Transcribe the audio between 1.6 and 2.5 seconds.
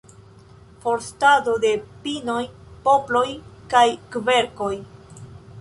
de pinoj,